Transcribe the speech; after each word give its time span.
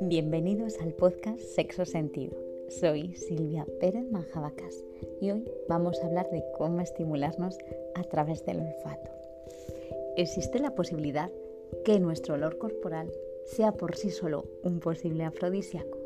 Bienvenidos 0.00 0.78
al 0.80 0.94
podcast 0.94 1.40
Sexo 1.40 1.84
Sentido. 1.84 2.36
Soy 2.68 3.14
Silvia 3.14 3.66
Pérez 3.80 4.10
Manjabacas 4.10 4.84
y 5.20 5.30
hoy 5.30 5.44
vamos 5.68 6.00
a 6.00 6.06
hablar 6.06 6.30
de 6.30 6.42
cómo 6.56 6.80
estimularnos 6.80 7.58
a 7.94 8.04
través 8.04 8.46
del 8.46 8.60
olfato. 8.60 9.10
Existe 10.16 10.58
la 10.58 10.74
posibilidad 10.74 11.30
que 11.84 12.00
nuestro 12.00 12.34
olor 12.34 12.56
corporal 12.58 13.12
sea 13.44 13.72
por 13.72 13.96
sí 13.96 14.10
solo 14.10 14.44
un 14.62 14.80
posible 14.80 15.24
afrodisíaco. 15.24 15.98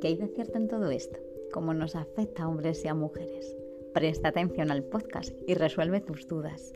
¿Qué 0.00 0.08
hay 0.08 0.16
de 0.16 0.28
cierto 0.28 0.58
en 0.58 0.68
todo 0.68 0.90
esto? 0.90 1.18
¿Cómo 1.52 1.74
nos 1.74 1.94
afecta 1.94 2.44
a 2.44 2.48
hombres 2.48 2.84
y 2.84 2.88
a 2.88 2.94
mujeres? 2.94 3.56
Presta 3.94 4.30
atención 4.30 4.72
al 4.72 4.82
podcast 4.82 5.32
y 5.46 5.54
resuelve 5.54 6.00
tus 6.00 6.26
dudas. 6.26 6.72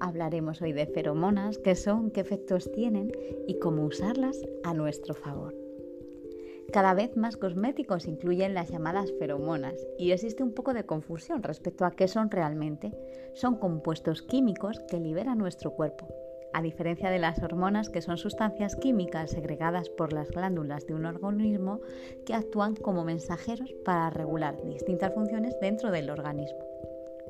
Hablaremos 0.00 0.62
hoy 0.62 0.72
de 0.72 0.86
feromonas, 0.86 1.58
qué 1.58 1.74
son, 1.74 2.10
qué 2.10 2.22
efectos 2.22 2.72
tienen 2.72 3.12
y 3.46 3.58
cómo 3.58 3.84
usarlas 3.84 4.40
a 4.64 4.72
nuestro 4.72 5.12
favor. 5.12 5.54
Cada 6.72 6.94
vez 6.94 7.14
más 7.14 7.36
cosméticos 7.36 8.06
incluyen 8.06 8.54
las 8.54 8.70
llamadas 8.70 9.12
feromonas 9.18 9.74
y 9.98 10.12
existe 10.12 10.42
un 10.42 10.54
poco 10.54 10.72
de 10.72 10.86
confusión 10.86 11.42
respecto 11.42 11.84
a 11.84 11.90
qué 11.90 12.08
son 12.08 12.30
realmente. 12.30 12.90
Son 13.34 13.56
compuestos 13.56 14.22
químicos 14.22 14.80
que 14.88 14.98
libera 14.98 15.34
nuestro 15.34 15.72
cuerpo. 15.72 16.08
A 16.54 16.60
diferencia 16.60 17.10
de 17.10 17.18
las 17.18 17.42
hormonas, 17.42 17.88
que 17.88 18.02
son 18.02 18.18
sustancias 18.18 18.76
químicas 18.76 19.30
segregadas 19.30 19.88
por 19.88 20.12
las 20.12 20.30
glándulas 20.30 20.86
de 20.86 20.94
un 20.94 21.06
organismo 21.06 21.80
que 22.26 22.34
actúan 22.34 22.76
como 22.76 23.04
mensajeros 23.04 23.72
para 23.84 24.10
regular 24.10 24.62
distintas 24.62 25.14
funciones 25.14 25.58
dentro 25.60 25.90
del 25.90 26.10
organismo. 26.10 26.71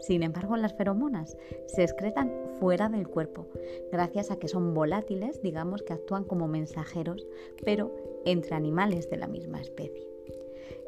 Sin 0.02 0.24
embargo, 0.24 0.56
las 0.56 0.74
feromonas 0.74 1.36
se 1.66 1.84
excretan 1.84 2.30
fuera 2.58 2.88
del 2.88 3.06
cuerpo, 3.08 3.46
gracias 3.90 4.30
a 4.30 4.36
que 4.36 4.48
son 4.48 4.74
volátiles, 4.74 5.40
digamos 5.42 5.82
que 5.82 5.92
actúan 5.92 6.24
como 6.24 6.48
mensajeros, 6.48 7.24
pero 7.64 7.94
entre 8.24 8.56
animales 8.56 9.08
de 9.08 9.16
la 9.16 9.28
misma 9.28 9.60
especie. 9.60 10.08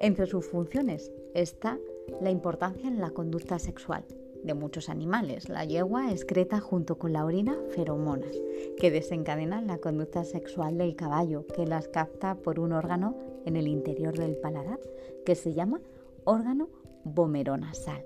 Entre 0.00 0.26
sus 0.26 0.46
funciones 0.46 1.12
está 1.32 1.78
la 2.20 2.30
importancia 2.30 2.88
en 2.88 3.00
la 3.00 3.10
conducta 3.10 3.58
sexual 3.58 4.04
de 4.42 4.54
muchos 4.54 4.88
animales. 4.88 5.48
La 5.48 5.64
yegua 5.64 6.10
excreta 6.10 6.60
junto 6.60 6.98
con 6.98 7.12
la 7.12 7.24
orina 7.24 7.56
feromonas 7.70 8.36
que 8.78 8.90
desencadenan 8.90 9.68
la 9.68 9.78
conducta 9.78 10.24
sexual 10.24 10.76
del 10.76 10.96
caballo, 10.96 11.46
que 11.46 11.66
las 11.66 11.88
capta 11.88 12.34
por 12.34 12.58
un 12.60 12.72
órgano 12.72 13.16
en 13.44 13.56
el 13.56 13.68
interior 13.68 14.16
del 14.16 14.36
paladar 14.36 14.80
que 15.24 15.34
se 15.34 15.54
llama 15.54 15.80
órgano 16.24 16.68
vomeronasal. 17.04 18.04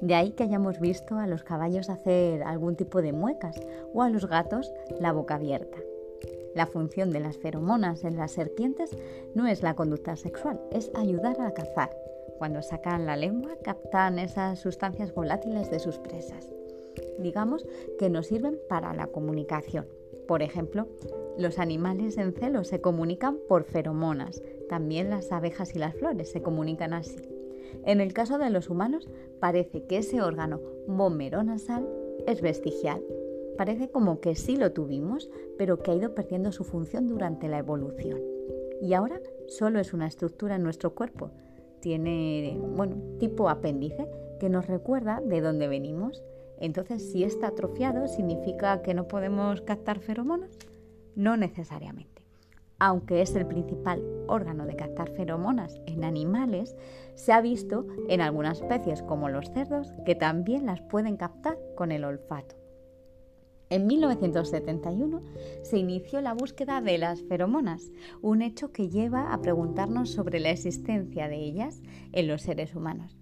De 0.00 0.14
ahí 0.14 0.32
que 0.32 0.44
hayamos 0.44 0.78
visto 0.78 1.18
a 1.18 1.26
los 1.26 1.42
caballos 1.42 1.88
hacer 1.88 2.42
algún 2.42 2.76
tipo 2.76 3.02
de 3.02 3.12
muecas 3.12 3.60
o 3.94 4.02
a 4.02 4.10
los 4.10 4.28
gatos 4.28 4.72
la 5.00 5.12
boca 5.12 5.36
abierta. 5.36 5.78
La 6.54 6.66
función 6.66 7.10
de 7.10 7.20
las 7.20 7.36
feromonas 7.36 8.04
en 8.04 8.16
las 8.16 8.32
serpientes 8.32 8.96
no 9.34 9.46
es 9.46 9.62
la 9.62 9.74
conducta 9.74 10.16
sexual, 10.16 10.60
es 10.72 10.90
ayudar 10.94 11.40
a 11.40 11.52
cazar. 11.52 11.90
Cuando 12.38 12.62
sacan 12.62 13.06
la 13.06 13.16
lengua 13.16 13.56
captan 13.62 14.18
esas 14.18 14.58
sustancias 14.58 15.14
volátiles 15.14 15.70
de 15.70 15.78
sus 15.78 15.98
presas. 15.98 16.50
Digamos 17.18 17.66
que 17.98 18.10
nos 18.10 18.26
sirven 18.26 18.58
para 18.68 18.94
la 18.94 19.06
comunicación. 19.06 19.86
Por 20.26 20.42
ejemplo, 20.42 20.88
los 21.38 21.58
animales 21.58 22.18
en 22.18 22.32
celo 22.32 22.64
se 22.64 22.80
comunican 22.80 23.38
por 23.48 23.64
feromonas. 23.64 24.42
También 24.68 25.10
las 25.10 25.30
abejas 25.32 25.74
y 25.74 25.78
las 25.78 25.94
flores 25.94 26.30
se 26.32 26.42
comunican 26.42 26.92
así. 26.92 27.22
En 27.84 28.00
el 28.00 28.12
caso 28.12 28.38
de 28.38 28.50
los 28.50 28.68
humanos, 28.70 29.08
parece 29.40 29.84
que 29.84 29.98
ese 29.98 30.22
órgano 30.22 30.60
nasal 31.44 31.88
es 32.26 32.40
vestigial. 32.40 33.02
Parece 33.56 33.88
como 33.88 34.20
que 34.20 34.34
sí 34.34 34.56
lo 34.56 34.72
tuvimos, 34.72 35.30
pero 35.56 35.82
que 35.82 35.90
ha 35.90 35.94
ido 35.94 36.14
perdiendo 36.14 36.52
su 36.52 36.64
función 36.64 37.08
durante 37.08 37.48
la 37.48 37.58
evolución. 37.58 38.20
Y 38.82 38.92
ahora 38.94 39.20
solo 39.48 39.80
es 39.80 39.94
una 39.94 40.06
estructura 40.06 40.56
en 40.56 40.62
nuestro 40.62 40.94
cuerpo. 40.94 41.30
Tiene, 41.80 42.58
bueno, 42.76 42.96
tipo 43.18 43.48
apéndice 43.48 44.06
que 44.38 44.48
nos 44.48 44.66
recuerda 44.66 45.20
de 45.20 45.40
dónde 45.40 45.68
venimos. 45.68 46.22
Entonces, 46.58 47.10
si 47.10 47.24
está 47.24 47.48
atrofiado, 47.48 48.08
¿significa 48.08 48.82
que 48.82 48.94
no 48.94 49.08
podemos 49.08 49.62
captar 49.62 50.00
feromonas? 50.00 50.50
No 51.14 51.36
necesariamente 51.36 52.15
aunque 52.78 53.22
es 53.22 53.34
el 53.34 53.46
principal 53.46 54.02
órgano 54.28 54.66
de 54.66 54.76
captar 54.76 55.10
feromonas 55.10 55.80
en 55.86 56.04
animales, 56.04 56.76
se 57.14 57.32
ha 57.32 57.40
visto 57.40 57.86
en 58.08 58.20
algunas 58.20 58.60
especies 58.60 59.02
como 59.02 59.28
los 59.28 59.50
cerdos 59.50 59.92
que 60.04 60.14
también 60.14 60.66
las 60.66 60.82
pueden 60.82 61.16
captar 61.16 61.58
con 61.74 61.92
el 61.92 62.04
olfato. 62.04 62.56
En 63.68 63.86
1971 63.88 65.22
se 65.62 65.78
inició 65.78 66.20
la 66.20 66.34
búsqueda 66.34 66.80
de 66.80 66.98
las 66.98 67.22
feromonas, 67.22 67.90
un 68.22 68.42
hecho 68.42 68.70
que 68.70 68.88
lleva 68.88 69.32
a 69.32 69.40
preguntarnos 69.40 70.10
sobre 70.10 70.38
la 70.38 70.50
existencia 70.50 71.28
de 71.28 71.38
ellas 71.38 71.82
en 72.12 72.28
los 72.28 72.42
seres 72.42 72.76
humanos. 72.76 73.16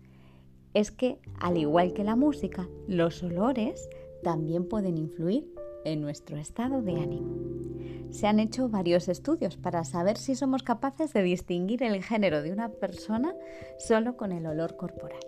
Es 0.75 0.91
que, 0.91 1.19
al 1.41 1.57
igual 1.57 1.95
que 1.95 2.05
la 2.05 2.17
música, 2.17 2.69
los 2.89 3.23
olores 3.23 3.89
también 4.23 4.69
pueden 4.69 4.99
influir 4.99 5.49
en 5.85 6.03
nuestro 6.03 6.37
estado 6.37 6.83
de 6.83 6.97
ánimo. 6.97 7.74
Se 8.11 8.27
han 8.27 8.41
hecho 8.41 8.69
varios 8.69 9.09
estudios 9.09 9.57
para 9.57 9.85
saber 9.85 10.17
si 10.17 10.35
somos 10.35 10.63
capaces 10.63 11.13
de 11.13 11.23
distinguir 11.23 11.83
el 11.83 12.03
género 12.03 12.43
de 12.43 12.53
una 12.53 12.71
persona 12.71 13.35
solo 13.79 14.17
con 14.17 14.33
el 14.33 14.47
olor 14.47 14.77
corporal, 14.77 15.21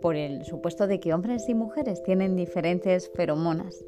por 0.00 0.16
el 0.16 0.44
supuesto 0.44 0.86
de 0.86 1.00
que 1.00 1.12
hombres 1.12 1.48
y 1.48 1.54
mujeres 1.54 2.02
tienen 2.02 2.36
diferentes 2.36 3.10
feromonas. 3.14 3.84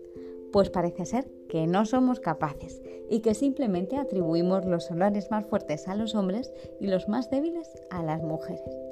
Pues 0.52 0.68
parece 0.68 1.06
ser 1.06 1.30
que 1.48 1.66
no 1.66 1.86
somos 1.86 2.20
capaces 2.20 2.82
y 3.08 3.20
que 3.20 3.34
simplemente 3.34 3.96
atribuimos 3.96 4.66
los 4.66 4.90
olores 4.90 5.30
más 5.30 5.46
fuertes 5.46 5.88
a 5.88 5.94
los 5.94 6.14
hombres 6.14 6.52
y 6.80 6.88
los 6.88 7.08
más 7.08 7.30
débiles 7.30 7.68
a 7.90 8.02
las 8.02 8.22
mujeres. 8.22 8.91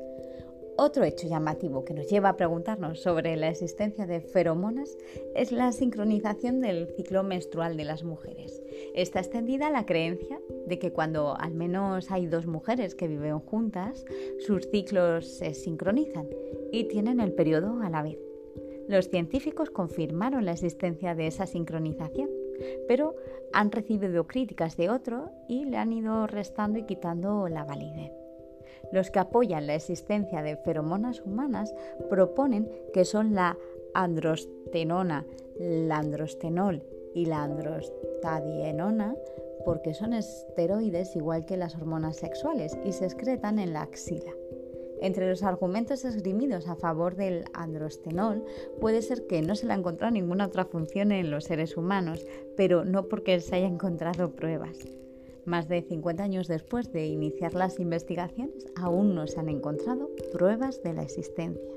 Otro 0.83 1.05
hecho 1.05 1.29
llamativo 1.29 1.85
que 1.85 1.93
nos 1.93 2.09
lleva 2.09 2.31
a 2.31 2.37
preguntarnos 2.39 3.01
sobre 3.01 3.37
la 3.37 3.51
existencia 3.51 4.07
de 4.07 4.23
feromonas 4.23 4.97
es 5.35 5.53
la 5.53 5.73
sincronización 5.73 6.63
del 6.63 6.87
ciclo 6.97 7.23
menstrual 7.23 7.77
de 7.77 7.85
las 7.85 8.03
mujeres. 8.03 8.63
Está 8.95 9.19
extendida 9.19 9.69
la 9.69 9.85
creencia 9.85 10.41
de 10.67 10.79
que 10.79 10.91
cuando 10.91 11.37
al 11.37 11.53
menos 11.53 12.11
hay 12.11 12.25
dos 12.25 12.47
mujeres 12.47 12.95
que 12.95 13.09
viven 13.09 13.41
juntas, 13.41 14.07
sus 14.39 14.71
ciclos 14.71 15.27
se 15.27 15.53
sincronizan 15.53 16.31
y 16.73 16.85
tienen 16.85 17.21
el 17.21 17.35
periodo 17.35 17.83
a 17.83 17.91
la 17.91 18.03
vez. 18.03 18.19
Los 18.89 19.11
científicos 19.11 19.69
confirmaron 19.69 20.47
la 20.47 20.53
existencia 20.53 21.15
de 21.15 21.27
esa 21.27 21.45
sincronización, 21.45 22.31
pero 22.89 23.17
han 23.53 23.71
recibido 23.71 24.27
críticas 24.27 24.79
de 24.79 24.89
otro 24.89 25.31
y 25.47 25.67
le 25.67 25.77
han 25.77 25.93
ido 25.93 26.27
restando 26.27 26.79
y 26.79 26.85
quitando 26.85 27.49
la 27.49 27.65
validez. 27.65 28.20
Los 28.93 29.11
que 29.11 29.19
apoyan 29.19 29.67
la 29.67 29.75
existencia 29.75 30.43
de 30.43 30.57
feromonas 30.57 31.21
humanas 31.21 31.75
proponen 32.09 32.69
que 32.93 33.05
son 33.05 33.35
la 33.35 33.57
androstenona, 33.95 35.27
la 35.59 35.99
androstenol 35.99 36.83
y 37.15 37.27
la 37.27 37.43
androstadienona 37.43 39.15
porque 39.65 39.95
son 39.95 40.15
esteroides 40.15 41.17
igual 41.17 41.45
que 41.45 41.57
las 41.57 41.75
hormonas 41.75 42.17
sexuales 42.17 42.79
y 42.85 42.93
se 42.93 43.05
excretan 43.05 43.59
en 43.59 43.73
la 43.73 43.83
axila. 43.83 44.33
Entre 45.03 45.29
los 45.29 45.43
argumentos 45.43 46.05
esgrimidos 46.05 46.69
a 46.69 46.77
favor 46.77 47.17
del 47.17 47.45
androstenol 47.55 48.45
puede 48.81 49.01
ser 49.01 49.27
que 49.27 49.41
no 49.41 49.55
se 49.55 49.67
le 49.67 49.73
ha 49.73 49.77
encontrado 49.77 50.13
ninguna 50.13 50.47
otra 50.47 50.67
función 50.67 51.11
en 51.13 51.31
los 51.31 51.45
seres 51.45 51.77
humanos, 51.77 52.27
pero 52.57 52.85
no 52.85 53.09
porque 53.09 53.41
se 53.41 53.57
haya 53.57 53.67
encontrado 53.67 54.33
pruebas. 54.33 54.77
Más 55.45 55.69
de 55.69 55.83
50 55.83 56.23
años 56.23 56.49
después 56.49 56.93
de 56.93 57.07
iniciar 57.07 57.55
las 57.55 57.81
investigaciones, 57.81 58.67
aún 58.77 59.15
no 59.15 59.27
se 59.27 59.41
han 59.41 59.49
encontrado 59.49 60.11
pruebas 60.33 60.83
de 60.83 60.93
la 60.93 61.03
existencia. 61.03 61.71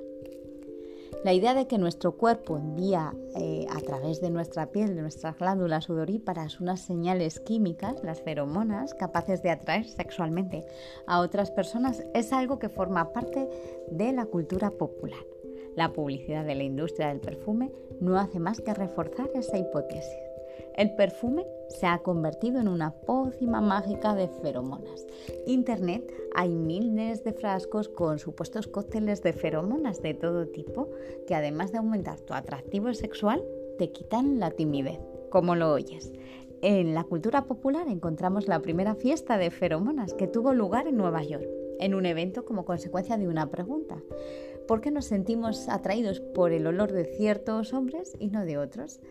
La 1.23 1.31
idea 1.31 1.53
de 1.53 1.67
que 1.67 1.77
nuestro 1.77 2.17
cuerpo 2.17 2.57
envía 2.57 3.13
eh, 3.37 3.65
a 3.69 3.79
través 3.79 4.19
de 4.19 4.29
nuestra 4.29 4.71
piel, 4.71 4.93
de 4.93 5.01
nuestras 5.01 5.37
glándulas 5.37 5.85
sudoríparas, 5.85 6.59
unas 6.59 6.81
señales 6.81 7.39
químicas, 7.39 8.03
las 8.03 8.21
feromonas, 8.21 8.93
capaces 8.93 9.41
de 9.41 9.51
atraer 9.51 9.85
sexualmente 9.85 10.65
a 11.07 11.21
otras 11.21 11.49
personas, 11.49 12.03
es 12.13 12.33
algo 12.33 12.59
que 12.59 12.67
forma 12.67 13.13
parte 13.13 13.47
de 13.89 14.11
la 14.11 14.25
cultura 14.25 14.71
popular. 14.71 15.25
La 15.77 15.93
publicidad 15.93 16.43
de 16.43 16.55
la 16.55 16.63
industria 16.63 17.07
del 17.07 17.21
perfume 17.21 17.71
no 18.01 18.19
hace 18.19 18.39
más 18.39 18.59
que 18.59 18.73
reforzar 18.73 19.29
esa 19.33 19.57
hipótesis. 19.57 20.32
El 20.75 20.95
perfume 20.95 21.45
se 21.69 21.85
ha 21.85 21.99
convertido 21.99 22.59
en 22.59 22.67
una 22.67 22.91
pócima 22.91 23.61
mágica 23.61 24.15
de 24.15 24.27
feromonas. 24.27 25.05
Internet 25.45 26.11
hay 26.35 26.49
miles 26.49 27.23
de 27.23 27.33
frascos 27.33 27.89
con 27.89 28.19
supuestos 28.19 28.67
cócteles 28.67 29.21
de 29.21 29.33
feromonas 29.33 30.01
de 30.01 30.13
todo 30.13 30.47
tipo 30.47 30.89
que 31.27 31.35
además 31.35 31.71
de 31.71 31.77
aumentar 31.77 32.19
tu 32.21 32.33
atractivo 32.33 32.93
sexual, 32.93 33.43
te 33.77 33.91
quitan 33.91 34.39
la 34.39 34.51
timidez, 34.51 34.99
como 35.29 35.55
lo 35.55 35.71
oyes. 35.71 36.11
En 36.61 36.93
la 36.93 37.03
cultura 37.03 37.43
popular 37.43 37.87
encontramos 37.87 38.47
la 38.47 38.61
primera 38.61 38.95
fiesta 38.95 39.37
de 39.37 39.51
feromonas 39.51 40.13
que 40.13 40.27
tuvo 40.27 40.53
lugar 40.53 40.87
en 40.87 40.97
Nueva 40.97 41.21
York, 41.21 41.45
en 41.79 41.93
un 41.93 42.05
evento 42.05 42.45
como 42.45 42.65
consecuencia 42.65 43.17
de 43.17 43.27
una 43.27 43.49
pregunta. 43.49 43.97
¿Por 44.67 44.79
qué 44.79 44.89
nos 44.89 45.05
sentimos 45.05 45.67
atraídos 45.67 46.21
por 46.21 46.53
el 46.53 46.65
olor 46.65 46.93
de 46.93 47.03
ciertos 47.03 47.73
hombres 47.73 48.15
y 48.17 48.27
no 48.27 48.45
de 48.45 48.57
otros? 48.57 49.01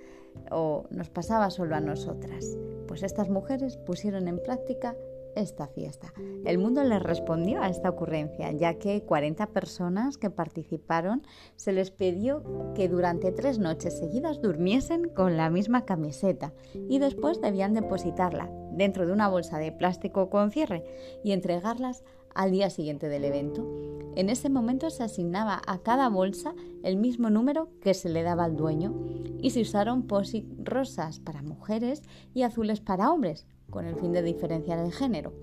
O 0.51 0.87
nos 0.91 1.11
pasaba 1.11 1.51
solo 1.51 1.75
a 1.75 1.81
nosotras. 1.81 2.57
Pues 2.87 3.03
estas 3.03 3.29
mujeres 3.29 3.77
pusieron 3.77 4.29
en 4.29 4.43
práctica 4.43 4.95
esta 5.35 5.67
fiesta. 5.67 6.13
El 6.45 6.59
mundo 6.59 6.83
les 6.85 7.03
respondió 7.03 7.63
a 7.63 7.69
esta 7.69 7.91
ocurrencia, 7.91 8.53
ya 8.53 8.75
que 8.75 9.03
40 9.03 9.47
personas 9.49 10.19
que 10.19 10.31
participaron 10.31 11.23
se 11.57 11.73
les 11.73 11.91
pidió 11.91 12.43
que 12.75 12.89
durante 12.89 13.33
tres 13.33 13.59
noches 13.59 13.99
seguidas 13.99 14.41
durmiesen 14.41 15.09
con 15.09 15.37
la 15.37 15.51
misma 15.51 15.85
camiseta 15.85 16.53
y 16.75 16.99
después 16.99 17.41
debían 17.41 17.75
depositarla 17.75 18.51
dentro 18.73 19.07
de 19.07 19.13
una 19.13 19.29
bolsa 19.29 19.59
de 19.59 19.73
plástico 19.73 20.31
con 20.31 20.51
cierre 20.51 20.85
y 21.25 21.33
entregarlas 21.33 22.05
al 22.35 22.51
día 22.51 22.71
siguiente 22.71 23.09
del 23.09 23.25
evento. 23.25 23.67
En 24.15 24.29
ese 24.29 24.51
momento 24.51 24.91
se 24.91 25.03
asignaba 25.03 25.61
a 25.67 25.79
cada 25.79 26.09
bolsa 26.09 26.55
el 26.83 26.97
mismo 26.97 27.31
número 27.31 27.69
que 27.81 27.95
se 27.95 28.09
le 28.09 28.23
daba 28.23 28.45
al 28.45 28.57
dueño 28.57 28.95
y 29.43 29.51
se 29.51 29.61
usaron 29.61 30.07
posit 30.07 30.47
rosas 30.63 31.19
para 31.21 31.43
mujeres 31.43 32.03
y 32.33 32.43
azules 32.43 32.81
para 32.81 33.13
hombres, 33.13 33.47
con 33.69 33.85
el 33.87 33.97
fin 33.97 34.13
de 34.13 34.23
diferenciar 34.23 34.79
el 34.79 34.93
género. 34.93 35.35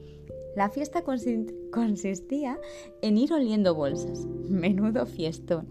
La 0.56 0.70
fiesta 0.70 1.04
consistía 1.04 2.58
en 3.02 3.18
ir 3.18 3.34
oliendo 3.34 3.76
bolsas, 3.76 4.26
menudo 4.50 5.06
fiestón, 5.06 5.68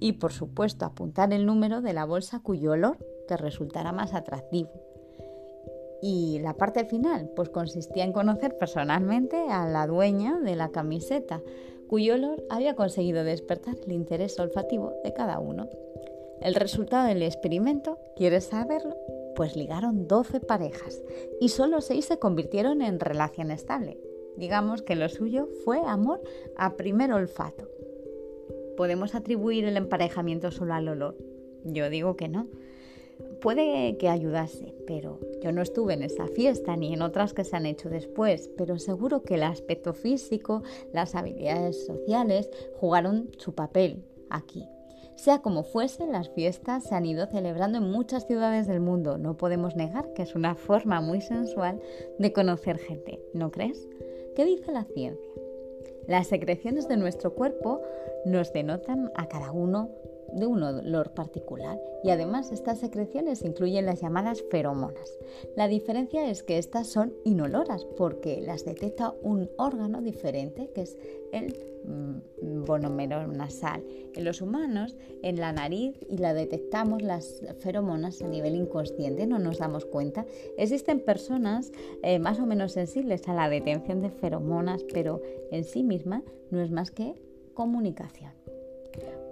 y 0.00 0.12
por 0.14 0.32
supuesto 0.32 0.84
apuntar 0.84 1.32
el 1.32 1.46
número 1.46 1.80
de 1.80 1.92
la 1.92 2.04
bolsa 2.04 2.40
cuyo 2.40 2.72
olor 2.72 2.98
te 3.28 3.36
resultara 3.36 3.92
más 3.92 4.14
atractivo. 4.14 4.70
Y 6.02 6.38
la 6.40 6.54
parte 6.54 6.84
final, 6.86 7.30
pues 7.36 7.50
consistía 7.50 8.04
en 8.04 8.12
conocer 8.12 8.56
personalmente 8.56 9.36
a 9.50 9.68
la 9.68 9.86
dueña 9.86 10.40
de 10.40 10.56
la 10.56 10.70
camiseta, 10.70 11.42
cuyo 11.88 12.14
olor 12.14 12.42
había 12.48 12.74
conseguido 12.74 13.22
despertar 13.22 13.76
el 13.84 13.92
interés 13.92 14.38
olfativo 14.40 14.94
de 15.04 15.12
cada 15.12 15.38
uno. 15.38 15.68
El 16.40 16.54
resultado 16.54 17.06
del 17.06 17.22
experimento, 17.22 17.98
¿quieres 18.16 18.44
saberlo? 18.44 18.96
Pues 19.36 19.56
ligaron 19.56 20.08
12 20.08 20.40
parejas 20.40 21.02
y 21.38 21.50
solo 21.50 21.82
6 21.82 22.02
se 22.02 22.18
convirtieron 22.18 22.80
en 22.80 22.98
relación 22.98 23.50
estable. 23.50 23.98
Digamos 24.38 24.80
que 24.80 24.96
lo 24.96 25.08
suyo 25.10 25.48
fue 25.64 25.80
amor 25.84 26.22
a 26.56 26.76
primer 26.76 27.12
olfato. 27.12 27.68
¿Podemos 28.78 29.14
atribuir 29.14 29.66
el 29.66 29.76
emparejamiento 29.76 30.50
solo 30.50 30.72
al 30.72 30.88
olor? 30.88 31.18
Yo 31.64 31.90
digo 31.90 32.16
que 32.16 32.28
no. 32.28 32.46
Puede 33.42 33.98
que 33.98 34.08
ayudase, 34.08 34.74
pero 34.86 35.20
yo 35.42 35.52
no 35.52 35.60
estuve 35.60 35.92
en 35.92 36.02
esa 36.02 36.26
fiesta 36.26 36.74
ni 36.74 36.94
en 36.94 37.02
otras 37.02 37.34
que 37.34 37.44
se 37.44 37.54
han 37.54 37.66
hecho 37.66 37.90
después, 37.90 38.50
pero 38.56 38.78
seguro 38.78 39.22
que 39.24 39.34
el 39.34 39.42
aspecto 39.42 39.92
físico, 39.92 40.62
las 40.94 41.14
habilidades 41.14 41.84
sociales 41.84 42.48
jugaron 42.78 43.30
su 43.36 43.54
papel 43.54 44.04
aquí. 44.30 44.66
Sea 45.20 45.42
como 45.42 45.64
fuese, 45.64 46.06
las 46.06 46.30
fiestas 46.30 46.84
se 46.84 46.94
han 46.94 47.04
ido 47.04 47.26
celebrando 47.26 47.76
en 47.76 47.90
muchas 47.90 48.26
ciudades 48.26 48.66
del 48.66 48.80
mundo. 48.80 49.18
No 49.18 49.36
podemos 49.36 49.76
negar 49.76 50.14
que 50.14 50.22
es 50.22 50.34
una 50.34 50.54
forma 50.54 51.02
muy 51.02 51.20
sensual 51.20 51.78
de 52.18 52.32
conocer 52.32 52.78
gente, 52.78 53.20
¿no 53.34 53.50
crees? 53.50 53.86
¿Qué 54.34 54.46
dice 54.46 54.72
la 54.72 54.84
ciencia? 54.84 55.30
Las 56.06 56.28
secreciones 56.28 56.88
de 56.88 56.96
nuestro 56.96 57.34
cuerpo 57.34 57.82
nos 58.24 58.50
denotan 58.54 59.12
a 59.14 59.28
cada 59.28 59.52
uno 59.52 59.90
de 60.32 60.46
un 60.46 60.62
olor 60.62 61.12
particular 61.12 61.80
y 62.02 62.10
además 62.10 62.52
estas 62.52 62.78
secreciones 62.78 63.42
incluyen 63.42 63.86
las 63.86 64.00
llamadas 64.00 64.42
feromonas. 64.50 65.18
La 65.56 65.68
diferencia 65.68 66.28
es 66.30 66.42
que 66.42 66.58
estas 66.58 66.86
son 66.86 67.12
inoloras 67.24 67.84
porque 67.96 68.40
las 68.40 68.64
detecta 68.64 69.14
un 69.22 69.50
órgano 69.56 70.00
diferente 70.02 70.70
que 70.74 70.82
es 70.82 70.96
el 71.32 71.70
bonomero 72.66 73.26
mm, 73.26 73.36
nasal. 73.36 73.84
En 74.14 74.24
los 74.24 74.40
humanos, 74.42 74.96
en 75.22 75.36
la 75.36 75.52
nariz 75.52 75.96
y 76.08 76.18
la 76.18 76.34
detectamos 76.34 77.02
las 77.02 77.42
feromonas 77.60 78.22
a 78.22 78.28
nivel 78.28 78.54
inconsciente, 78.54 79.26
no 79.26 79.38
nos 79.38 79.58
damos 79.58 79.84
cuenta. 79.84 80.26
Existen 80.58 81.00
personas 81.00 81.72
eh, 82.02 82.18
más 82.18 82.38
o 82.38 82.46
menos 82.46 82.72
sensibles 82.72 83.28
a 83.28 83.34
la 83.34 83.48
detención 83.48 84.00
de 84.00 84.10
feromonas, 84.10 84.84
pero 84.92 85.22
en 85.50 85.64
sí 85.64 85.82
misma 85.82 86.22
no 86.50 86.60
es 86.60 86.70
más 86.70 86.90
que 86.90 87.14
comunicación. 87.54 88.32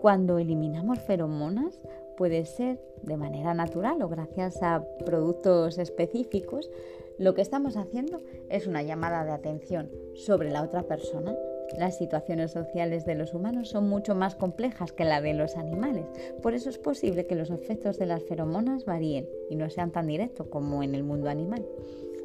Cuando 0.01 0.39
eliminamos 0.39 1.01
feromonas, 1.01 1.81
puede 2.17 2.45
ser 2.45 2.81
de 3.03 3.17
manera 3.17 3.53
natural 3.55 4.01
o 4.03 4.09
gracias 4.09 4.63
a 4.63 4.85
productos 5.05 5.79
específicos, 5.79 6.71
lo 7.19 7.35
que 7.35 7.43
estamos 7.43 7.77
haciendo 7.77 8.21
es 8.49 8.69
una 8.69 8.83
llamada 8.83 9.25
de 9.25 9.33
atención 9.33 9.91
sobre 10.15 10.51
la 10.51 10.63
otra 10.63 10.85
persona. 10.85 11.35
Las 11.77 11.99
situaciones 11.99 12.53
sociales 12.53 13.05
de 13.07 13.17
los 13.17 13.35
humanos 13.35 13.71
son 13.71 13.89
mucho 13.89 14.15
más 14.15 14.37
complejas 14.37 14.93
que 14.93 15.05
la 15.05 15.21
de 15.21 15.35
los 15.35 15.57
animales, 15.57 16.07
por 16.43 16.55
eso 16.55 16.71
es 16.71 16.79
posible 16.79 17.27
que 17.27 17.35
los 17.35 17.51
efectos 17.51 17.99
de 17.99 18.07
las 18.07 18.23
feromonas 18.23 18.85
varíen 18.85 19.29
y 19.51 19.57
no 19.57 19.69
sean 19.69 19.91
tan 19.91 20.07
directos 20.07 20.47
como 20.47 20.83
en 20.83 20.95
el 20.95 21.03
mundo 21.03 21.29
animal. 21.29 21.67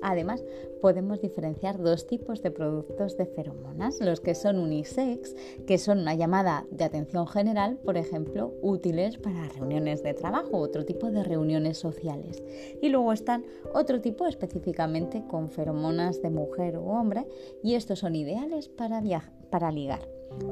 Además, 0.04 0.44
podemos 0.82 1.22
diferenciar 1.22 1.82
dos 1.82 2.06
tipos 2.08 2.44
de 2.44 2.52
productos 2.52 3.16
de 3.16 3.26
feromonas, 3.26 4.02
los 4.02 4.20
que 4.20 4.36
son 4.36 4.60
unisex, 4.60 5.34
que 5.66 5.78
son 5.78 6.00
una 6.00 6.14
llamada 6.14 6.66
de 6.72 6.84
atención 6.84 7.26
general, 7.26 7.78
por 7.78 7.96
ejemplo, 7.96 8.54
útiles 8.62 9.18
para 9.18 9.48
reuniones 9.48 10.04
de 10.04 10.14
trabajo, 10.14 10.58
otro 10.58 10.84
tipo 10.84 11.10
de 11.10 11.24
reuniones 11.24 11.78
sociales. 11.78 12.44
Y 12.82 12.90
luego 12.90 13.14
están 13.14 13.46
otro 13.74 14.02
tipo 14.02 14.28
específicamente 14.28 15.24
con 15.26 15.50
feromonas 15.50 16.22
de 16.22 16.30
mujer 16.30 16.76
o 16.76 16.84
hombre, 16.84 17.26
y 17.64 17.76
estos 17.76 18.00
son 18.00 18.18
ideales 18.18 18.68
para, 18.68 19.02
para 19.50 19.72
ligar. 19.72 20.02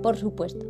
Por 0.02 0.16
supuesto, 0.16 0.66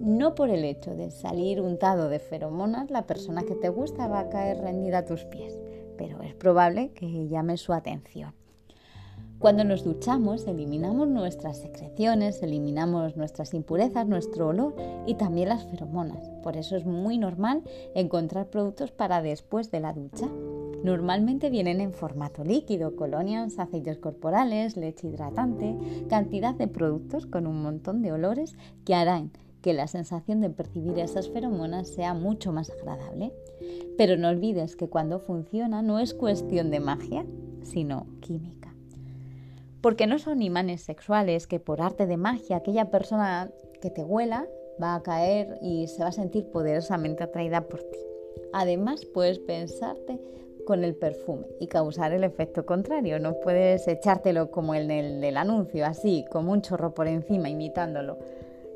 no 0.00 0.34
por 0.34 0.50
el 0.50 0.64
hecho 0.64 0.96
de 0.96 1.12
salir 1.12 1.60
untado 1.60 2.08
de 2.08 2.18
feromonas, 2.18 2.90
la 2.90 3.06
persona 3.06 3.44
que 3.44 3.54
te 3.54 3.68
gusta 3.68 4.08
va 4.08 4.20
a 4.20 4.28
caer 4.28 4.58
rendida 4.58 4.98
a 4.98 5.04
tus 5.04 5.24
pies 5.24 5.60
pero 5.96 6.22
es 6.22 6.34
probable 6.34 6.90
que 6.92 7.28
llame 7.28 7.56
su 7.56 7.72
atención. 7.72 8.34
Cuando 9.38 9.62
nos 9.62 9.84
duchamos, 9.84 10.46
eliminamos 10.46 11.08
nuestras 11.08 11.58
secreciones, 11.58 12.42
eliminamos 12.42 13.16
nuestras 13.16 13.52
impurezas, 13.52 14.06
nuestro 14.06 14.48
olor 14.48 14.74
y 15.06 15.16
también 15.16 15.50
las 15.50 15.64
feromonas. 15.66 16.30
Por 16.42 16.56
eso 16.56 16.76
es 16.76 16.86
muy 16.86 17.18
normal 17.18 17.62
encontrar 17.94 18.48
productos 18.48 18.90
para 18.90 19.20
después 19.20 19.70
de 19.70 19.80
la 19.80 19.92
ducha. 19.92 20.30
Normalmente 20.82 21.50
vienen 21.50 21.80
en 21.80 21.92
formato 21.92 22.42
líquido, 22.42 22.96
colonias, 22.96 23.58
aceites 23.58 23.98
corporales, 23.98 24.76
leche 24.76 25.08
hidratante, 25.08 25.76
cantidad 26.08 26.54
de 26.54 26.68
productos 26.68 27.26
con 27.26 27.46
un 27.46 27.60
montón 27.60 28.00
de 28.00 28.12
olores 28.12 28.56
que 28.86 28.94
harán 28.94 29.30
que 29.64 29.72
la 29.72 29.86
sensación 29.86 30.42
de 30.42 30.50
percibir 30.50 30.98
esas 30.98 31.30
feromonas 31.30 31.88
sea 31.88 32.12
mucho 32.12 32.52
más 32.52 32.68
agradable. 32.68 33.32
Pero 33.96 34.18
no 34.18 34.28
olvides 34.28 34.76
que 34.76 34.90
cuando 34.90 35.20
funciona 35.20 35.80
no 35.80 36.00
es 36.00 36.12
cuestión 36.12 36.70
de 36.70 36.80
magia, 36.80 37.24
sino 37.62 38.06
química. 38.20 38.74
Porque 39.80 40.06
no 40.06 40.18
son 40.18 40.42
imanes 40.42 40.82
sexuales 40.82 41.46
que 41.46 41.60
por 41.60 41.80
arte 41.80 42.04
de 42.04 42.18
magia 42.18 42.58
aquella 42.58 42.90
persona 42.90 43.50
que 43.80 43.88
te 43.88 44.04
huela 44.04 44.46
va 44.82 44.96
a 44.96 45.02
caer 45.02 45.58
y 45.62 45.86
se 45.86 46.02
va 46.02 46.10
a 46.10 46.12
sentir 46.12 46.50
poderosamente 46.50 47.24
atraída 47.24 47.62
por 47.62 47.80
ti. 47.80 47.98
Además, 48.52 49.06
puedes 49.06 49.38
pensarte 49.38 50.20
con 50.66 50.84
el 50.84 50.94
perfume 50.94 51.46
y 51.58 51.68
causar 51.68 52.12
el 52.12 52.24
efecto 52.24 52.66
contrario. 52.66 53.18
No 53.18 53.40
puedes 53.40 53.88
echártelo 53.88 54.50
como 54.50 54.74
el 54.74 54.88
del 54.88 55.36
anuncio, 55.38 55.86
así, 55.86 56.26
como 56.30 56.52
un 56.52 56.60
chorro 56.60 56.92
por 56.92 57.08
encima, 57.08 57.48
imitándolo. 57.48 58.18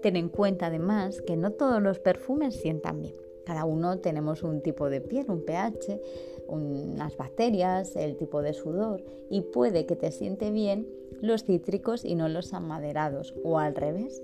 Ten 0.02 0.17
en 0.17 0.28
cuenta 0.28 0.67
además 0.67 1.21
que 1.23 1.37
no 1.37 1.52
todos 1.52 1.83
los 1.83 1.99
perfumes 1.99 2.55
sientan 2.55 3.02
bien. 3.02 3.14
Cada 3.45 3.64
uno 3.64 3.99
tenemos 3.99 4.43
un 4.43 4.61
tipo 4.61 4.90
de 4.90 5.00
piel, 5.00 5.31
un 5.31 5.45
pH, 5.45 6.00
unas 6.49 7.17
bacterias, 7.17 7.97
el 7.97 8.17
tipo 8.17 8.43
de 8.43 8.52
sudor 8.52 9.02
y 9.31 9.40
puede 9.40 9.87
que 9.87 9.97
te 9.97 10.12
siente 10.12 10.50
bien 10.50 10.87
los 11.21 11.45
cítricos 11.45 12.05
y 12.05 12.14
no 12.14 12.28
los 12.28 12.52
amaderados 12.52 13.35
o 13.45 13.59
al 13.59 13.75
revés. 13.75 14.23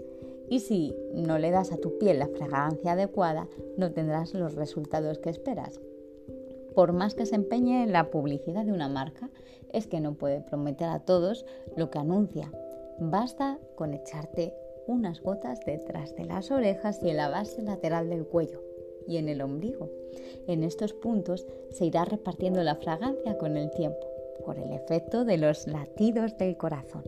Y 0.49 0.61
si 0.61 0.95
no 1.15 1.39
le 1.39 1.51
das 1.51 1.73
a 1.73 1.79
tu 1.79 1.99
piel 1.99 2.19
la 2.19 2.29
fragancia 2.29 2.93
adecuada, 2.93 3.49
no 3.79 3.93
tendrás 3.93 4.35
los 4.35 4.55
resultados 4.55 5.19
que 5.19 5.31
esperas. 5.31 5.81
Por 6.75 6.93
más 6.93 7.15
que 7.15 7.25
se 7.25 7.37
empeñe 7.37 7.83
en 7.83 7.93
la 7.93 8.11
publicidad 8.11 8.65
de 8.65 8.73
una 8.73 8.89
marca, 8.89 9.31
es 9.73 9.87
que 9.87 10.01
no 10.01 10.15
puede 10.15 10.41
prometer 10.41 10.89
a 10.89 11.01
todos 11.01 11.47
lo 11.77 11.91
que 11.91 11.99
anuncia. 11.99 12.53
Basta 12.99 13.59
con 13.75 13.95
echarte 13.95 14.53
unas 14.87 15.21
gotas 15.21 15.61
detrás 15.65 16.15
de 16.17 16.25
las 16.25 16.51
orejas 16.51 17.01
y 17.03 17.11
en 17.11 17.17
la 17.17 17.29
base 17.29 17.63
lateral 17.63 18.09
del 18.11 18.27
cuello 18.27 18.63
y 19.07 19.17
en 19.19 19.29
el 19.29 19.43
ombligo. 19.43 19.91
En 20.47 20.65
estos 20.65 20.93
puntos 20.93 21.47
se 21.71 21.87
irá 21.87 22.05
repartiendo 22.05 22.63
la 22.63 22.77
fragancia 22.77 23.37
con 23.39 23.57
el 23.57 23.71
tiempo, 23.71 24.07
por 24.45 24.59
el 24.59 24.73
efecto 24.73 25.25
de 25.25 25.39
los 25.39 25.67
latidos 25.67 26.37
del 26.39 26.57
corazón. 26.57 27.05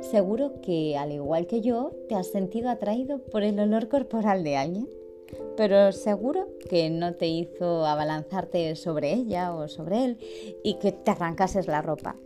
Seguro 0.00 0.60
que, 0.62 0.96
al 0.96 1.12
igual 1.12 1.46
que 1.46 1.60
yo, 1.60 1.92
te 2.08 2.14
has 2.14 2.28
sentido 2.28 2.70
atraído 2.70 3.18
por 3.18 3.42
el 3.42 3.58
olor 3.58 3.88
corporal 3.88 4.44
de 4.44 4.56
alguien, 4.56 4.88
pero 5.56 5.92
seguro 5.92 6.48
que 6.68 6.90
no 6.90 7.14
te 7.14 7.26
hizo 7.26 7.84
abalanzarte 7.84 8.74
sobre 8.76 9.12
ella 9.12 9.54
o 9.54 9.68
sobre 9.68 10.04
él 10.04 10.18
y 10.62 10.74
que 10.74 10.92
te 10.92 11.10
arrancases 11.10 11.66
la 11.66 11.82
ropa 11.82 12.16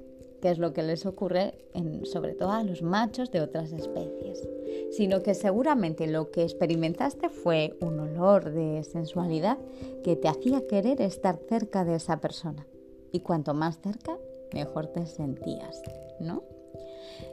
que 0.44 0.50
es 0.50 0.58
lo 0.58 0.74
que 0.74 0.82
les 0.82 1.06
ocurre 1.06 1.54
en, 1.72 2.04
sobre 2.04 2.34
todo 2.34 2.50
a 2.50 2.62
los 2.62 2.82
machos 2.82 3.30
de 3.30 3.40
otras 3.40 3.72
especies, 3.72 4.46
sino 4.90 5.22
que 5.22 5.32
seguramente 5.32 6.06
lo 6.06 6.30
que 6.30 6.42
experimentaste 6.42 7.30
fue 7.30 7.78
un 7.80 7.98
olor 7.98 8.50
de 8.50 8.84
sensualidad 8.84 9.56
que 10.04 10.16
te 10.16 10.28
hacía 10.28 10.66
querer 10.66 11.00
estar 11.00 11.38
cerca 11.48 11.86
de 11.86 11.94
esa 11.94 12.20
persona. 12.20 12.66
Y 13.10 13.20
cuanto 13.20 13.54
más 13.54 13.80
cerca, 13.80 14.18
mejor 14.52 14.88
te 14.88 15.06
sentías, 15.06 15.80
¿no? 16.20 16.42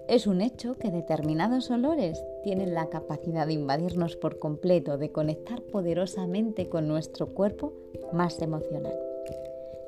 Es 0.07 0.25
un 0.25 0.39
hecho 0.39 0.75
que 0.75 0.89
determinados 0.89 1.69
olores 1.69 2.23
tienen 2.45 2.73
la 2.73 2.87
capacidad 2.87 3.45
de 3.45 3.51
invadirnos 3.51 4.15
por 4.15 4.39
completo, 4.39 4.97
de 4.97 5.11
conectar 5.11 5.61
poderosamente 5.63 6.69
con 6.69 6.87
nuestro 6.87 7.33
cuerpo 7.33 7.73
más 8.13 8.41
emocional, 8.41 8.97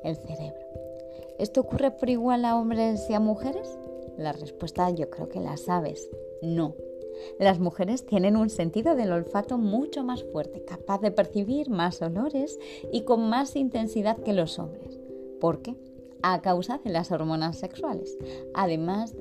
el 0.04 0.18
cerebro. 0.18 0.93
¿Esto 1.40 1.62
ocurre 1.62 1.92
por 1.92 2.10
igual 2.10 2.46
a 2.46 2.58
hombres 2.58 3.10
y 3.10 3.14
a 3.14 3.20
mujeres? 3.20 3.78
La 4.18 4.32
respuesta 4.32 4.90
yo 4.92 5.10
creo 5.10 5.30
que 5.30 5.40
la 5.40 5.58
sabes, 5.58 6.10
no. 6.42 6.76
Las 7.40 7.60
mujeres 7.60 8.06
tienen 8.06 8.36
un 8.36 8.50
sentido 8.50 8.96
del 8.96 9.12
olfato 9.12 9.58
mucho 9.58 10.04
más 10.04 10.24
fuerte, 10.24 10.64
capaz 10.64 11.00
de 11.02 11.12
percibir 11.12 11.70
más 11.70 12.02
olores 12.02 12.60
y 12.92 13.02
con 13.02 13.30
más 13.30 13.56
intensidad 13.56 14.18
que 14.18 14.34
los 14.34 14.60
hombres. 14.60 15.00
¿Por 15.40 15.62
qué? 15.62 15.76
A 16.22 16.42
causa 16.42 16.80
de 16.84 16.92
las 16.92 17.12
hormonas 17.12 17.58
sexuales. 17.58 18.18
Además 18.54 19.16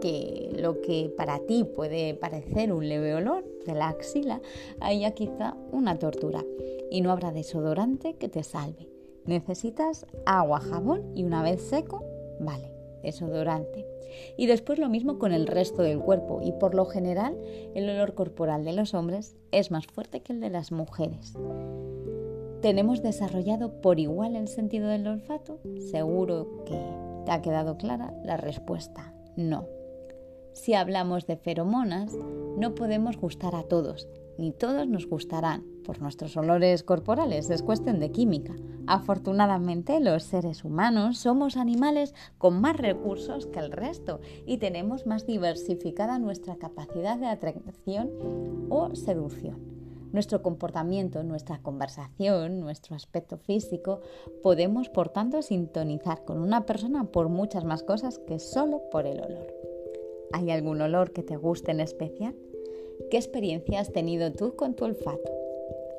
que 0.00 0.50
lo 0.58 0.80
que 0.80 1.12
para 1.16 1.40
ti 1.40 1.64
puede 1.64 2.14
parecer 2.14 2.72
un 2.72 2.88
leve 2.88 3.14
olor 3.14 3.44
de 3.66 3.74
la 3.74 3.88
axila, 3.88 4.40
haya 4.80 5.12
quizá 5.12 5.56
una 5.72 5.98
tortura 5.98 6.44
y 6.90 7.00
no 7.00 7.10
habrá 7.10 7.32
desodorante 7.32 8.14
que 8.14 8.28
te 8.28 8.42
salve. 8.42 8.93
Necesitas 9.26 10.06
agua, 10.26 10.60
jabón 10.60 11.02
y 11.14 11.24
una 11.24 11.42
vez 11.42 11.62
seco, 11.62 12.04
vale, 12.40 12.70
desodorante. 13.02 13.86
Y 14.36 14.46
después 14.46 14.78
lo 14.78 14.88
mismo 14.88 15.18
con 15.18 15.32
el 15.32 15.46
resto 15.46 15.82
del 15.82 15.98
cuerpo 15.98 16.40
y 16.42 16.52
por 16.52 16.74
lo 16.74 16.84
general 16.84 17.36
el 17.74 17.88
olor 17.88 18.14
corporal 18.14 18.64
de 18.64 18.72
los 18.72 18.94
hombres 18.94 19.36
es 19.50 19.70
más 19.70 19.86
fuerte 19.86 20.20
que 20.20 20.32
el 20.32 20.40
de 20.40 20.50
las 20.50 20.72
mujeres. 20.72 21.34
¿Tenemos 22.60 23.02
desarrollado 23.02 23.80
por 23.80 23.98
igual 23.98 24.36
el 24.36 24.48
sentido 24.48 24.88
del 24.88 25.06
olfato? 25.06 25.58
Seguro 25.90 26.64
que 26.64 26.80
te 27.24 27.32
ha 27.32 27.42
quedado 27.42 27.76
clara 27.76 28.14
la 28.24 28.36
respuesta. 28.36 29.14
No. 29.36 29.66
Si 30.52 30.72
hablamos 30.74 31.26
de 31.26 31.36
feromonas, 31.36 32.12
no 32.56 32.74
podemos 32.74 33.16
gustar 33.16 33.54
a 33.54 33.64
todos, 33.64 34.08
ni 34.38 34.52
todos 34.52 34.88
nos 34.88 35.06
gustarán 35.06 35.64
por 35.84 36.00
nuestros 36.00 36.36
olores 36.36 36.82
corporales, 36.82 37.50
es 37.50 37.62
cuestión 37.62 38.00
de 38.00 38.10
química. 38.10 38.54
Afortunadamente, 38.86 40.00
los 40.00 40.24
seres 40.24 40.64
humanos 40.64 41.18
somos 41.18 41.56
animales 41.56 42.14
con 42.38 42.60
más 42.60 42.76
recursos 42.76 43.46
que 43.46 43.60
el 43.60 43.72
resto 43.72 44.20
y 44.46 44.58
tenemos 44.58 45.06
más 45.06 45.26
diversificada 45.26 46.18
nuestra 46.18 46.56
capacidad 46.56 47.18
de 47.18 47.26
atracción 47.26 48.10
o 48.70 48.94
seducción. 48.94 49.74
Nuestro 50.12 50.42
comportamiento, 50.42 51.24
nuestra 51.24 51.58
conversación, 51.60 52.60
nuestro 52.60 52.94
aspecto 52.94 53.36
físico, 53.36 54.00
podemos 54.42 54.88
por 54.88 55.08
tanto 55.08 55.42
sintonizar 55.42 56.24
con 56.24 56.38
una 56.38 56.66
persona 56.66 57.04
por 57.04 57.28
muchas 57.28 57.64
más 57.64 57.82
cosas 57.82 58.20
que 58.20 58.38
solo 58.38 58.82
por 58.92 59.06
el 59.06 59.20
olor. 59.20 59.52
¿Hay 60.32 60.50
algún 60.50 60.80
olor 60.80 61.12
que 61.12 61.24
te 61.24 61.36
guste 61.36 61.72
en 61.72 61.80
especial? 61.80 62.36
¿Qué 63.10 63.16
experiencia 63.16 63.80
has 63.80 63.92
tenido 63.92 64.32
tú 64.32 64.56
con 64.56 64.74
tu 64.74 64.84
olfato? 64.84 65.30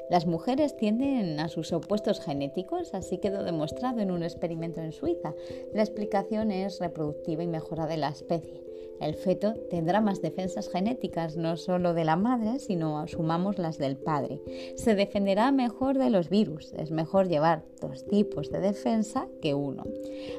Las 0.10 0.28
mujeres 0.28 0.78
tienden 0.78 1.40
a 1.40 1.50
sus 1.50 1.74
opuestos 1.74 2.20
genéticos, 2.20 2.94
así 2.94 3.18
quedó 3.18 3.44
demostrado 3.44 4.02
en 4.02 4.12
un 4.12 4.22
experimento 4.22 4.82
en 4.82 4.92
Suiza. 4.92 5.34
La 5.74 5.82
explicación 5.82 6.52
es 6.52 6.80
reproductiva 6.80 7.44
y 7.44 7.48
mejora 7.48 7.88
de 7.88 7.98
la 7.98 8.10
especie. 8.10 8.64
El 9.02 9.16
feto 9.16 9.56
tendrá 9.70 10.00
más 10.00 10.22
defensas 10.22 10.70
genéticas, 10.70 11.36
no 11.36 11.58
solo 11.58 11.94
de 11.94 12.06
la 12.06 12.16
madre, 12.16 12.60
sino 12.60 13.00
asumamos 13.00 13.58
las 13.58 13.78
del 13.78 13.98
padre. 13.98 14.42
Se 14.76 14.96
defenderá 14.96 15.52
mejor 15.52 15.98
de 15.98 16.10
los 16.10 16.30
virus. 16.30 16.74
Es 16.74 16.92
mejor 16.92 17.28
llevar 17.28 17.64
dos 17.82 18.06
tipos 18.06 18.52
de 18.52 18.60
defensa 18.60 19.28
que 19.42 19.54
uno. 19.54 19.84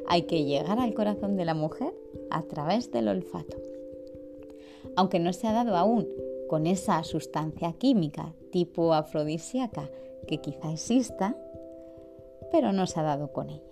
Hay 0.08 0.22
que 0.22 0.44
llegar 0.44 0.78
al 0.78 0.94
corazón 0.94 1.36
de 1.36 1.44
la 1.44 1.54
mujer 1.54 1.92
a 2.30 2.42
través 2.42 2.90
del 2.92 3.08
olfato. 3.08 3.58
Aunque 4.96 5.18
no 5.18 5.32
se 5.32 5.46
ha 5.46 5.52
dado 5.52 5.76
aún 5.76 6.08
con 6.48 6.66
esa 6.66 7.02
sustancia 7.04 7.72
química 7.72 8.34
tipo 8.50 8.94
afrodisíaca 8.94 9.90
que 10.26 10.38
quizá 10.38 10.72
exista, 10.72 11.36
pero 12.50 12.72
no 12.72 12.86
se 12.86 13.00
ha 13.00 13.02
dado 13.02 13.32
con 13.32 13.50
ella. 13.50 13.62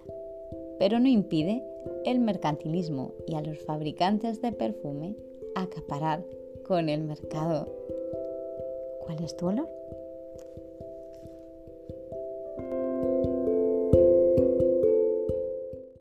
Pero 0.78 0.98
no 0.98 1.08
impide 1.08 1.64
el 2.04 2.18
mercantilismo 2.18 3.12
y 3.26 3.34
a 3.34 3.40
los 3.40 3.58
fabricantes 3.60 4.42
de 4.42 4.52
perfume 4.52 5.16
acaparar 5.54 6.24
con 6.66 6.88
el 6.88 7.02
mercado. 7.02 7.68
¿Cuál 9.04 9.22
es 9.22 9.36
tu 9.36 9.46
olor? 9.46 9.68